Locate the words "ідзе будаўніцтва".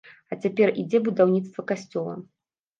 0.85-1.69